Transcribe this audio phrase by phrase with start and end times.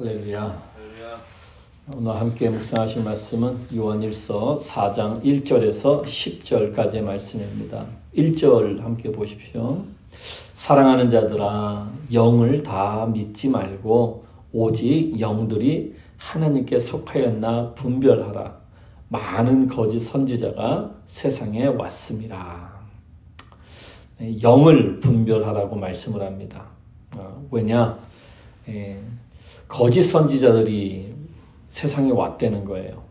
[0.00, 0.62] 할렐루야.
[1.94, 7.84] 오늘 함께 묵상하실 말씀은 요한일서 4장 1절에서 10절까지의 말씀입니다.
[8.16, 9.84] 1절 함께 보십시오.
[10.54, 14.24] 사랑하는 자들아 영을 다 믿지 말고
[14.54, 18.58] 오직 영들이 하나님께 속하였나 분별하라.
[19.10, 22.70] 많은 거짓 선지자가 세상에 왔습니다.
[24.16, 26.68] 네, 영을 분별하라고 말씀을 합니다.
[27.18, 27.98] 어, 왜냐?
[29.70, 31.14] 예, 거짓 선지자들이
[31.68, 33.02] 세상에 왔다는 거예요.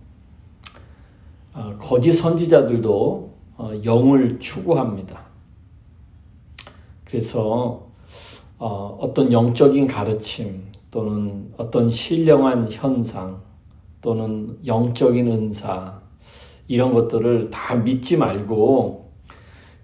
[1.53, 5.27] 어, 거짓 선지자들도 어, 영을 추구합니다.
[7.05, 7.87] 그래서
[8.59, 13.41] 어떤 영적인 가르침 또는 어떤 신령한 현상
[14.01, 16.01] 또는 영적인 은사
[16.67, 19.08] 이런 것들을 다 믿지 말고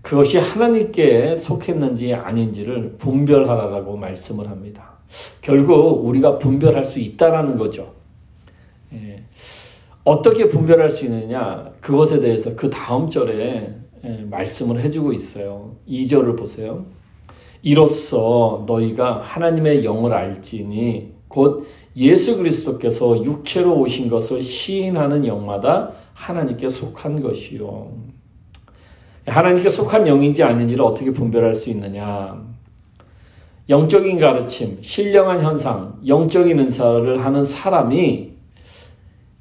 [0.05, 4.99] 그것이 하나님께 속했는지 아닌지를 분별하라라고 말씀을 합니다.
[5.41, 7.93] 결국 우리가 분별할 수 있다라는 거죠.
[8.93, 9.23] 예.
[10.03, 11.71] 어떻게 분별할 수 있느냐?
[11.81, 15.75] 그것에 대해서 그 다음 절에 예, 말씀을 해주고 있어요.
[15.89, 16.85] 2절을 보세요.
[17.63, 21.65] 이로써 너희가 하나님의 영을 알지니 곧
[21.97, 28.15] 예수 그리스도께서 육체로 오신 것을 시인하는 영마다 하나님께 속한 것이요.
[29.25, 32.43] 하나님께 속한 영인지 아닌지를 어떻게 분별할 수 있느냐?
[33.69, 38.31] 영적인 가르침, 신령한 현상, 영적인 은사를 하는 사람이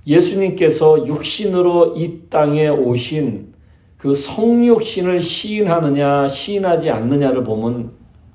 [0.06, 3.52] 예수님께서 육신으로 이 땅에 오신
[3.98, 7.92] 그 성육신을 시인하느냐, 시인하지 않느냐를 보면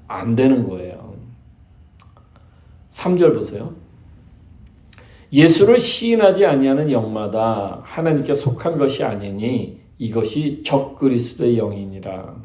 [0.07, 1.15] 안 되는 거예요.
[2.91, 3.73] 3절 보세요.
[5.31, 12.35] 예수를 시인하지 아니하는 영마다 하나님께 속한 것이 아니니 이것이 적 그리스도의 영이니라.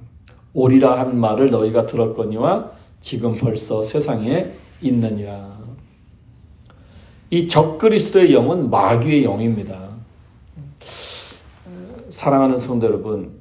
[0.53, 4.53] 오리라 한 말을 너희가 들었거니와 지금 벌써 세상에
[4.83, 5.55] 있느니라.
[7.31, 9.89] 이 적 그리스도의 영은 마귀의 영입니다.
[12.11, 13.41] 사랑하는 성도 여러분,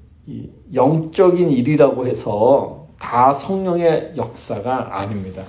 [0.74, 5.44] 영적인 일이라고 해서 다 성령의 역사가 아닙니다.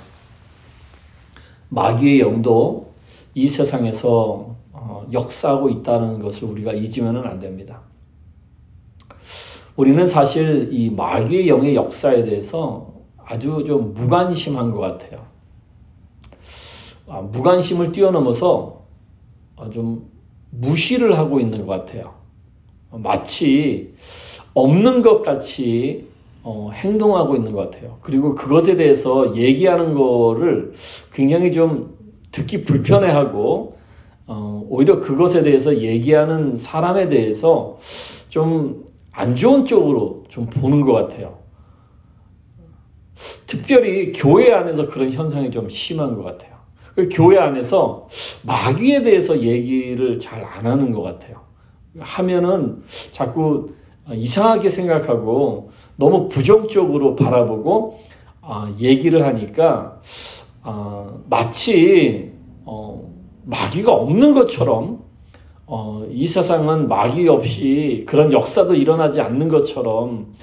[1.69, 2.93] 마귀의 영도
[3.35, 7.81] 이 세상에서 어, 역사하고 있다는 것을 우리가 잊으면 안 됩니다.
[9.77, 15.27] 우리는 사실 이 마귀의 영의 역사에 대해서 아주 좀 무관심한 것 같아요.
[17.07, 18.85] 아, 무관심을 뛰어넘어서
[19.73, 20.11] 좀
[20.51, 22.15] 무시를 하고 있는 것 같아요.
[22.91, 23.95] 마치
[24.55, 26.07] 없는 것 같이
[26.45, 27.99] 어, 행동하고 있는 것 같아요.
[28.03, 30.75] 그리고 그것에 대해서 얘기하는 거를
[31.13, 31.97] 굉장히 좀
[32.31, 33.77] 듣기 불편해하고
[34.27, 37.79] 어, 오히려 그것에 대해서 얘기하는 사람에 대해서
[38.29, 41.39] 좀 안 좋은 쪽으로 좀 보는 것 같아요.
[43.47, 46.55] 특별히 교회 안에서 그런 현상이 좀 심한 것 같아요.
[46.97, 48.09] 그 교회 안에서
[48.43, 51.43] 마귀에 대해서 얘기를 잘 안 하는 것 같아요.
[51.99, 52.83] 하면은
[53.13, 53.75] 자꾸
[54.13, 58.01] 이상하게 생각하고 너무 부정적으로 바라보고
[58.41, 60.01] 아, 얘기를 하니까
[60.63, 62.33] 아, 마치
[62.65, 63.11] 어,
[63.45, 65.05] 마귀가 없는 것처럼
[65.67, 70.35] 어, 이 세상은 마귀 없이 그런 역사도 일어나지 않는 것처럼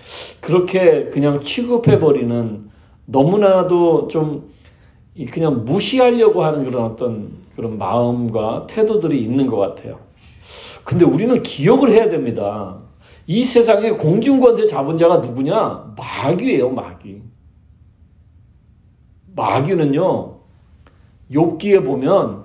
[0.42, 2.70] 그렇게 그냥 취급해버리는
[3.06, 4.50] 너무나도 좀
[5.32, 10.00] 그냥 무시하려고 하는 그런 어떤 그런 마음과 태도들이 있는 것 같아요.
[10.84, 12.80] 근데 우리는 기억을 해야 됩니다.
[13.28, 15.94] 이 세상에 공중권세 잡은 자가 누구냐?
[15.98, 17.22] 마귀예요, 마귀.
[19.36, 20.40] 마귀는요,
[21.32, 22.41] 욥기에 보면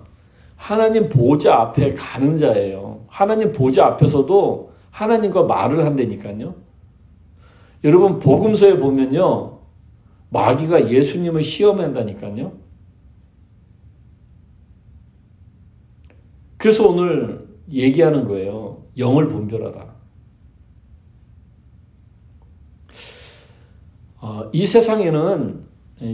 [0.57, 3.05] 하나님 보좌 앞에 가는 자예요.
[3.09, 6.55] 하나님 보좌 앞에서도 하나님과 말을 한다니까요.
[7.85, 9.61] 여러분 복음서에 보면요.
[10.31, 12.53] 마귀가 예수님을 시험한다니까요.
[16.57, 18.83] 그래서 오늘 얘기하는 거예요.
[18.97, 19.95] 영을 분별하라.
[24.19, 25.65] 어, 이 세상에는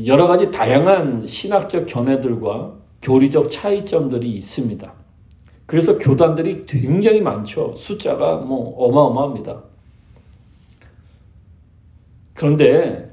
[0.07, 4.93] 여러 가지 다양한 신학적 견해들과 교리적 차이점들이 있습니다.
[5.67, 7.75] 그래서 교단들이 굉장히 많죠.
[7.77, 9.63] 숫자가 뭐 어마어마합니다.
[12.35, 13.13] 그런데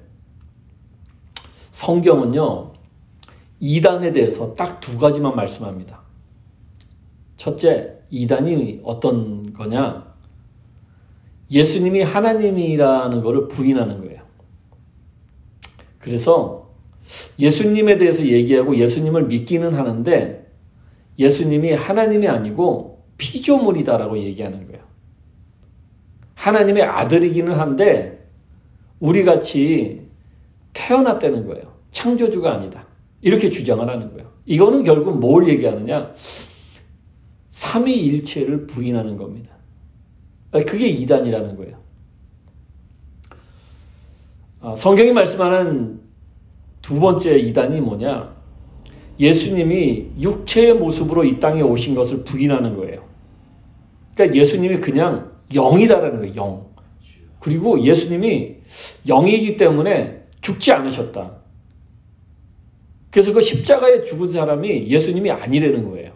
[1.71, 2.73] 성경은요,
[3.59, 6.01] 이단에 대해서 딱 두 가지만 말씀합니다.
[7.37, 10.13] 첫째, 이단이 어떤 거냐?
[11.51, 14.21] 예수님이 하나님이라는 것을 부인하는 거예요.
[15.99, 16.68] 그래서
[17.39, 20.47] 예수님에 대해서 얘기하고 예수님을 믿기는 하는데
[21.17, 24.83] 예수님이 하나님이 아니고 피조물이다라고 얘기하는 거예요.
[26.35, 28.25] 하나님의 아들이기는 한데
[28.99, 30.07] 우리 같이
[30.73, 31.73] 태어났다는 거예요.
[31.91, 32.87] 창조주가 아니다.
[33.21, 34.31] 이렇게 주장을 하는 거예요.
[34.45, 36.13] 이거는 결국 뭘 얘기하느냐?
[37.49, 39.51] 삼위일체를 부인하는 겁니다.
[40.51, 41.77] 그게 이단이라는 거예요.
[44.61, 45.98] 아, 성경이 말씀하는
[46.89, 48.35] 두 번째 이단이 뭐냐?
[49.19, 53.03] 예수님이 육체의 모습으로 이 땅에 오신 것을 부인하는 거예요.
[54.15, 56.35] 그러니까 예수님이 그냥 영이다라는 거예요.
[56.35, 56.65] 영.
[57.39, 58.55] 그리고 예수님이
[59.07, 61.33] 영이기 때문에 죽지 않으셨다.
[63.11, 66.13] 그래서 그 십자가에 죽은 사람이 예수님이 아니라는 거예요.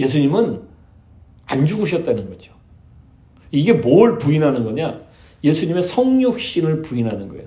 [0.00, 0.62] 예수님은
[1.46, 2.52] 안 죽으셨다는 거죠.
[3.52, 5.02] 이게 뭘 부인하는 거냐?
[5.44, 7.46] 예수님의 성육신을 부인하는 거예요.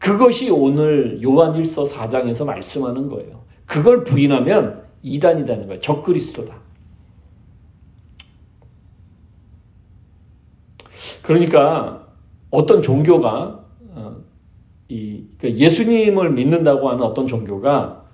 [0.00, 3.44] 그것이 오늘 요한일서 4장에서 말씀하는 거예요.
[3.66, 5.80] 그걸 부인하면 이단이라는 거예요.
[5.80, 6.58] 적그리스도다.
[11.22, 12.08] 그러니까
[12.50, 14.16] 어떤 종교가 어,
[14.88, 18.06] 이 그러니까 예수님을 믿는다고 하는 어떤 종교가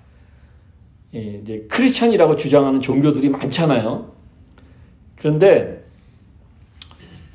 [1.13, 4.11] 이제 크리스찬이라고 주장하는 종교들이 많잖아요.
[5.15, 5.85] 그런데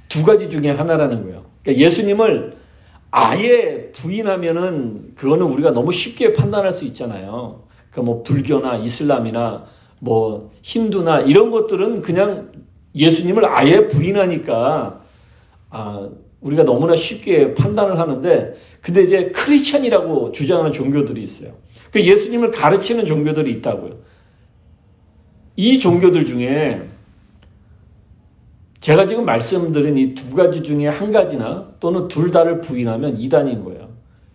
[0.08, 1.46] 두 가지 중에 하나라는 거예요.
[1.62, 2.62] 그러니까 예수님을
[3.12, 7.64] 아예 부인하면은 그거는 우리가 너무 쉽게 판단할 수 있잖아요.
[7.91, 9.67] 그뭐 그러니까 불교나 이슬람이나
[10.00, 12.53] 뭐 힌두나 이런 것들은 그냥
[12.94, 15.03] 예수님을 아예 부인하니까
[15.70, 16.09] 아,
[16.41, 21.53] 우리가 너무나 쉽게 판단을 하는데 근데 이제 크리스천이라고 주장하는 종교들이 있어요.
[21.93, 23.99] 그 예수님을 가르치는 종교들이 있다고요.
[25.56, 26.81] 이 종교들 중에
[28.82, 33.88] 제가 지금 말씀드린 이 두 가지 중에 한 가지나 또는 둘 다를 부인하면 이단인 거예요.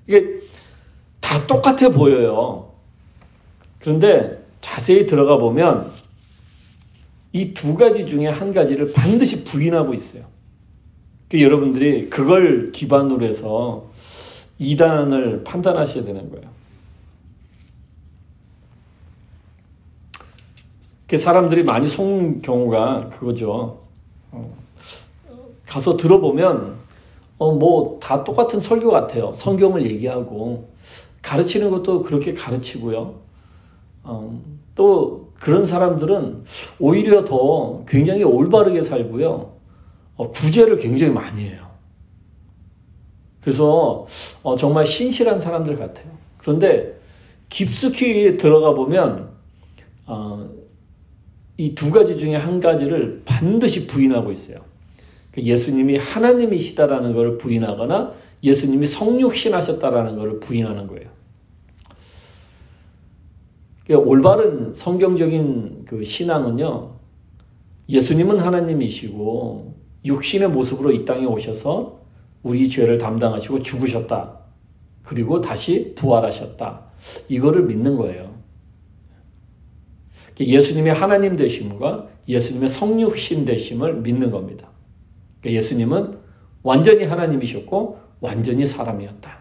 [0.08, 0.40] 이게
[1.20, 2.72] 다 똑같아 보여요.
[3.80, 5.92] 그런데 자세히 들어가 보면
[7.34, 10.24] 이 두 가지 중에 한 가지를 반드시 부인하고 있어요.
[11.30, 13.90] 그 여러분들이 그걸 기반으로 해서
[14.60, 16.48] 이단을 판단하셔야 되는 거예요.
[21.08, 23.87] 그 사람들이 많이 속는 경우가 그거죠.
[25.30, 26.78] 어, 가서 들어보면
[27.40, 29.34] 어, 뭐 다 똑같은 설교 같아요.
[29.34, 30.70] 성경을 얘기하고
[31.22, 33.16] 가르치는 것도 그렇게 가르치고요.
[34.04, 34.42] 어,
[34.76, 36.46] 또 그런 사람들은
[36.80, 39.52] 오히려 더 굉장히 올바르게 살고요.
[40.16, 41.68] 어, 구제를 굉장히 많이 해요.
[43.42, 44.08] 그래서
[44.44, 46.08] 어, 정말 신실한 사람들 같아요.
[46.38, 46.98] 그런데
[47.50, 49.27] 깊숙이 들어가 보면 어,
[51.58, 54.60] 이 두 가지 중에 한 가지를 반드시 부인하고 있어요.
[55.32, 58.14] 그 예수님이 하나님이시다라는 것을 부인하거나
[58.44, 61.10] 예수님이 성육신하셨다라는 것을 부인하는 거예요.
[63.86, 66.92] 그러니까 올바른 성경적인 그 신앙은요,
[67.90, 69.76] 예수님은 하나님이시고
[70.06, 72.02] 육신의 모습으로 이 땅에 오셔서
[72.44, 74.38] 우리 죄를 담당하시고 죽으셨다.
[75.04, 76.82] 그리고 다시 부활하셨다.
[77.30, 78.37] 이거를 믿는 거예요.
[80.40, 84.70] 예수님의 하나님 되심과 예수님의 성육신 되심을 믿는 겁니다.
[85.46, 86.20] 예수님은
[86.64, 89.38] 완전히 하나님이셨고 완전히 사람이었다.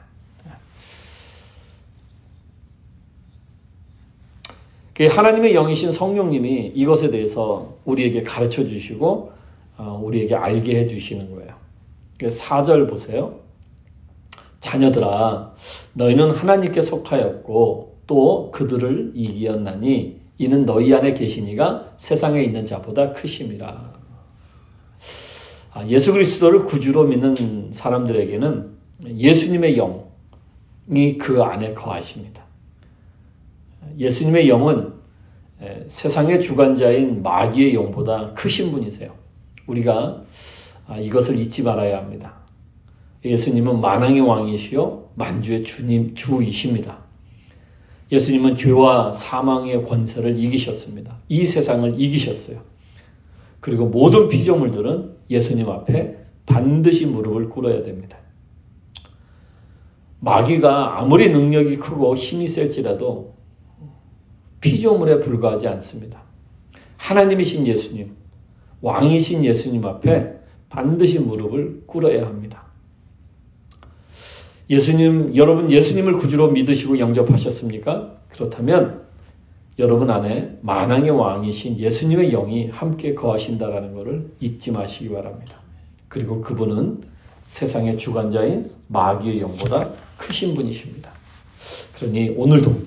[4.98, 9.32] 하나님의 영이신 성령님이 이것에 대해서 우리에게 가르쳐 주시고
[9.76, 11.54] 어, 우리에게 알게 해 주시는 거예요.
[12.19, 13.40] 4절 보세요.
[14.60, 15.54] 자녀들아
[15.92, 23.95] 너희는 하나님께 속하였고 또 그들을 이기었나니 이는 너희 안에 계시니가 세상에 있는 자보다 크심이라.
[25.73, 28.76] 아, 예수 그리스도를 구주로 믿는 사람들에게는
[29.16, 32.45] 예수님의 영이 그 안에 거하십니다.
[33.99, 34.95] 예수님의 영은
[35.87, 39.14] 세상의 주관자인 마귀의 영보다 크신 분이세요.
[39.66, 40.23] 우리가
[40.87, 42.35] 아, 이것을 잊지 말아야 합니다.
[43.25, 47.05] 예수님은 만왕의 왕이시요 만주의 주님 주이십니다.
[48.12, 51.18] 예수님은 죄와 사망의 권세를 이기셨습니다.
[51.28, 52.60] 이 세상을 이기셨어요.
[53.60, 58.18] 그리고 모든 피조물들은 예수님 앞에 반드시 무릎을 꿇어야 됩니다.
[60.20, 63.34] 마귀가 아무리 능력이 크고 힘이 셀지라도
[64.60, 66.22] 피조물에 불과하지 않습니다.
[66.96, 68.16] 하나님이신 예수님,
[68.80, 70.32] 왕이신 예수님 앞에
[70.68, 72.65] 반드시 무릎을 꿇어야 합니다.
[74.68, 78.16] 예수님, 여러분 예수님을 구주로 믿으시고 영접하셨습니까?
[78.30, 79.06] 그렇다면
[79.78, 85.61] 여러분 안에 만왕의 왕이신 예수님의 영이 함께 거하신다라는 것을 잊지 마시기 바랍니다.
[86.08, 87.02] 그리고 그분은
[87.42, 91.12] 세상의 주관자인 마귀의 영보다 크신 분이십니다.
[91.94, 92.82] 그러니 오늘도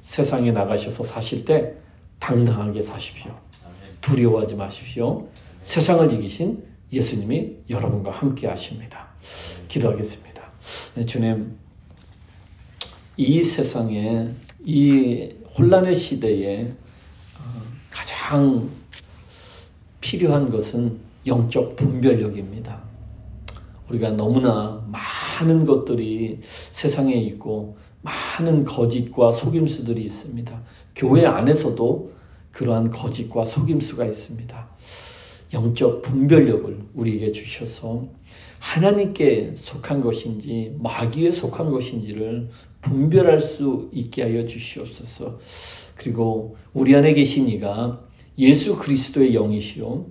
[0.00, 1.74] 세상에 나가셔서 사실 때
[2.18, 3.32] 당당하게 사십시오.
[4.00, 5.28] 두려워하지 마십시오.
[5.62, 6.62] 세상을 이기신
[6.92, 9.08] 예수님이 여러분과 함께 하십니다.
[9.68, 10.29] 기도하겠습니다.
[10.94, 11.56] 네, 주님,
[13.16, 14.30] 이 세상에
[14.64, 16.72] 이 혼란의 시대에
[17.38, 18.70] 어, 가장
[20.00, 22.80] 필요한 것은 영적 분별력입니다.
[23.88, 30.60] 우리가 너무나 많은 것들이 세상에 있고 많은 거짓과 속임수들이 있습니다.
[30.96, 32.12] 교회 안에서도
[32.52, 34.68] 그러한 거짓과 속임수가 있습니다.
[35.52, 38.08] 영적 분별력을 우리에게 주셔서
[38.58, 42.50] 하나님께 속한 것인지 마귀에 속한 것인지를
[42.82, 45.38] 분별할 수 있게 하여 주시옵소서.
[45.96, 48.00] 그리고 우리 안에 계신 이가
[48.38, 50.06] 예수 그리스도의 영이시요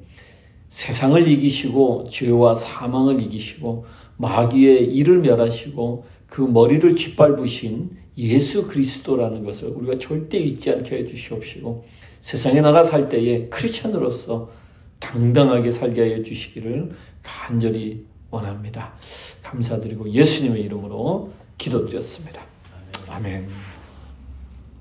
[0.68, 3.86] 세상을 이기시고 죄와 사망을 이기시고
[4.18, 11.86] 마귀의 일을 멸하시고 그 머리를 짓밟으신 예수 그리스도라는 것을 우리가 절대 잊지 않게 해 주시옵시고
[12.22, 14.52] 세상에 나가 살 때에 크리스천으로서
[15.00, 18.94] 당당하게 살게 하여 주시기를 간절히 원합니다.
[19.44, 22.42] 감사드리고 예수님의 이름으로 기도드렸습니다.
[23.10, 23.48] 아멘.